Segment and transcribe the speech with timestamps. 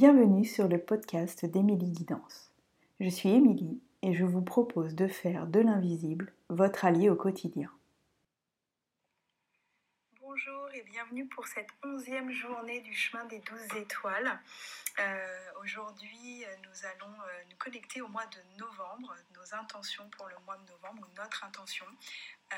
[0.00, 2.52] Bienvenue sur le podcast d'Émilie Guidance.
[3.00, 7.68] Je suis Émilie et je vous propose de faire de l'invisible votre allié au quotidien.
[10.20, 14.38] Bonjour et bienvenue pour cette onzième journée du chemin des douze étoiles.
[15.00, 20.36] Euh, aujourd'hui, nous allons euh, nous connecter au mois de novembre, nos intentions pour le
[20.46, 21.86] mois de novembre ou notre intention.
[22.52, 22.56] Euh,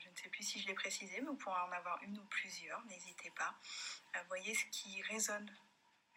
[0.00, 2.24] je ne sais plus si je l'ai précisé, mais vous pourrez en avoir une ou
[2.28, 3.54] plusieurs, n'hésitez pas.
[4.28, 5.50] voyez ce qui résonne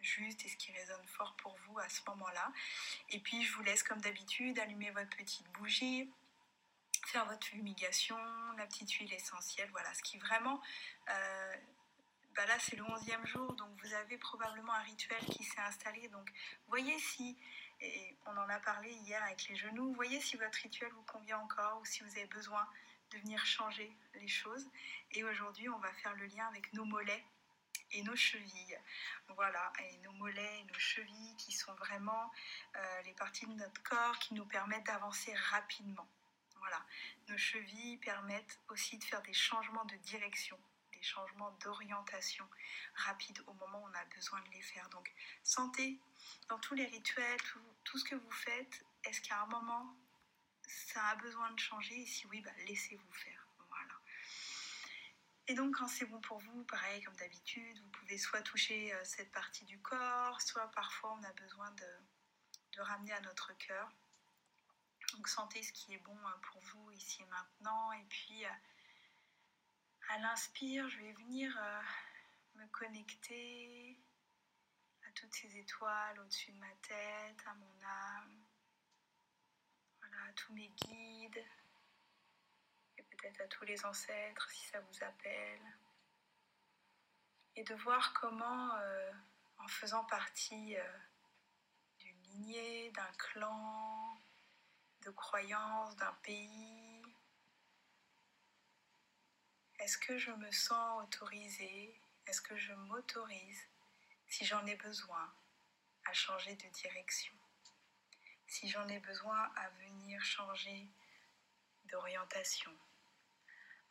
[0.02, 2.52] juste et ce qui résonne fort pour vous à ce moment-là.
[3.10, 6.10] Et puis je vous laisse comme d'habitude allumer votre petite bougie,
[7.06, 8.18] faire votre fumigation,
[8.56, 10.60] la petite huile essentielle, voilà, ce qui vraiment...
[11.08, 11.56] Euh,
[12.34, 16.08] bah là c'est le 11e jour, donc vous avez probablement un rituel qui s'est installé.
[16.08, 16.30] Donc
[16.68, 17.36] voyez si,
[17.80, 21.38] et on en a parlé hier avec les genoux, voyez si votre rituel vous convient
[21.38, 22.66] encore ou si vous avez besoin
[23.10, 24.66] de venir changer les choses.
[25.10, 27.24] Et aujourd'hui on va faire le lien avec nos mollets
[27.92, 28.78] et nos chevilles.
[29.28, 32.30] Voilà, et nos mollets et nos chevilles qui sont vraiment
[32.76, 36.08] euh, les parties de notre corps qui nous permettent d'avancer rapidement.
[36.56, 36.84] Voilà,
[37.28, 40.58] nos chevilles permettent aussi de faire des changements de direction,
[40.92, 42.48] des changements d'orientation
[42.94, 44.88] rapides au moment où on a besoin de les faire.
[44.90, 45.98] Donc, sentez
[46.48, 49.96] dans tous les rituels, tout, tout ce que vous faites, est-ce qu'à un moment
[50.72, 52.00] ça a besoin de changer?
[52.00, 53.41] Et si oui, bah, laissez-vous faire.
[55.52, 59.04] Et donc quand c'est bon pour vous, pareil comme d'habitude, vous pouvez soit toucher euh,
[59.04, 63.92] cette partie du corps, soit parfois on a besoin de, ramener à notre cœur.
[65.12, 67.92] Donc sentez ce qui est bon hein, pour vous ici et maintenant.
[67.92, 68.48] Et puis euh,
[70.08, 71.82] à l'inspire, je vais venir euh,
[72.54, 74.00] me connecter
[75.06, 78.42] à toutes ces étoiles au-dessus de ma tête, à mon âme,
[80.00, 81.44] voilà, à tous mes guides,
[83.22, 85.76] peut-être à tous les ancêtres si ça vous appelle.
[87.54, 89.12] Et de voir comment, euh,
[89.58, 90.98] en faisant partie euh,
[91.98, 94.18] d'une lignée, d'un clan,
[95.02, 97.02] de croyances, d'un pays,
[99.78, 103.68] est-ce que je me sens autorisée, est-ce que je m'autorise,
[104.28, 105.32] si j'en ai besoin,
[106.06, 107.34] à changer de direction,
[108.46, 110.88] si j'en ai besoin à venir changer
[111.84, 112.76] d'orientation?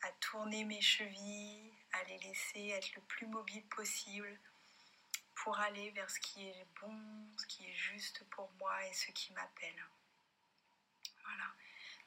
[0.01, 4.39] À tourner mes chevilles, à les laisser être le plus mobile possible
[5.35, 9.11] pour aller vers ce qui est bon, ce qui est juste pour moi et ce
[9.11, 9.85] qui m'appelle.
[11.23, 11.53] Voilà.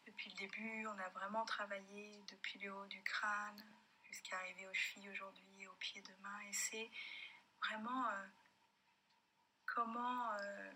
[0.06, 3.64] Depuis le début, on a vraiment travaillé depuis le haut du crâne
[4.04, 6.40] jusqu'à arriver aux chevilles aujourd'hui et aux pieds demain.
[6.48, 6.90] Et c'est
[7.60, 8.26] vraiment euh,
[9.66, 10.72] comment euh,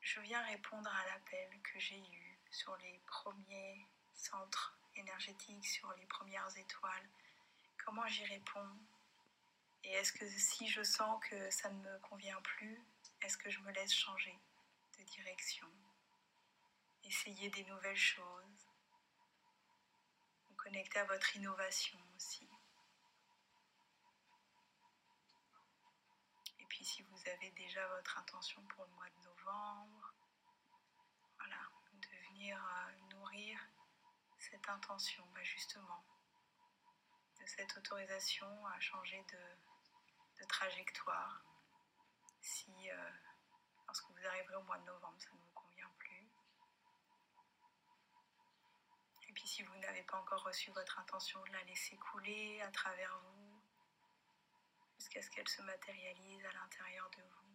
[0.00, 6.06] je viens répondre à l'appel que j'ai eu sur les premiers centres énergétique sur les
[6.06, 7.08] premières étoiles,
[7.84, 8.78] comment j'y réponds?
[9.84, 12.78] Et est-ce que si je sens que ça ne me convient plus,
[13.22, 14.38] est-ce que je me laisse changer
[14.98, 15.66] de direction?
[17.04, 18.68] Essayer des nouvelles choses,
[20.48, 22.46] vous connecter à votre innovation aussi.
[26.58, 30.14] Et puis si vous avez déjà votre intention pour le mois de novembre,
[31.38, 31.56] voilà,
[31.94, 33.69] de venir euh, nourrir
[34.50, 36.04] cette intention, bah, justement,
[37.40, 39.38] de cette autorisation à changer de,
[40.48, 41.44] trajectoire.
[42.40, 43.10] Si, euh,
[43.86, 46.26] lorsque vous arriverez au mois de novembre, ça ne vous convient plus.
[49.28, 52.70] Et puis si vous n'avez pas encore reçu votre intention, de la laisser couler à
[52.70, 53.62] travers vous
[54.96, 57.50] jusqu'à ce qu'elle se matérialise à l'intérieur de vous.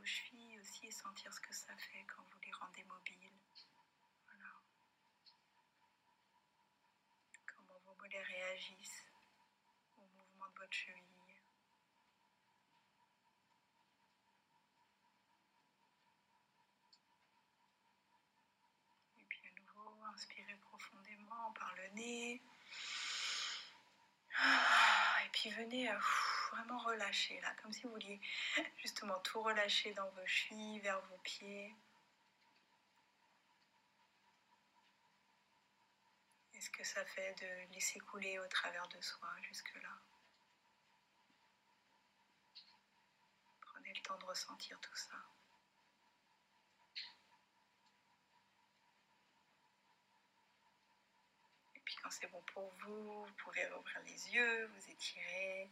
[0.00, 3.32] aussi et sentir ce que ça fait quand vous les rendez mobiles.
[4.26, 4.52] Voilà.
[7.46, 9.04] Comment vos mollets réagissent
[9.96, 11.00] au mouvement de votre cheville.
[19.18, 22.42] Et puis à nouveau, inspirez profondément par le nez.
[24.38, 25.98] Ah, et puis venez à
[26.50, 28.20] vraiment relâcher là, comme si vous vouliez
[28.78, 31.74] justement tout relâcher dans vos chevilles, vers vos pieds.
[36.54, 39.96] Est-ce que ça fait de laisser couler au travers de soi jusque-là?
[43.62, 45.14] Prenez le temps de ressentir tout ça.
[51.74, 55.70] Et puis quand c'est bon pour vous, vous pouvez ouvrir les yeux, vous étirer.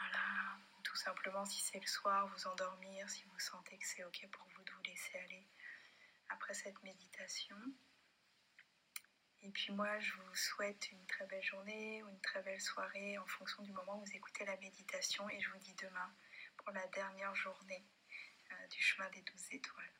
[0.00, 4.28] Voilà, tout simplement si c'est le soir, vous endormir, si vous sentez que c'est ok
[4.32, 5.46] pour vous de vous laisser aller
[6.30, 7.56] après cette méditation.
[9.42, 13.18] Et puis moi, je vous souhaite une très belle journée ou une très belle soirée
[13.18, 15.28] en fonction du moment où vous écoutez la méditation.
[15.30, 16.14] Et je vous dis demain
[16.56, 17.84] pour la dernière journée
[18.70, 19.99] du chemin des douze étoiles.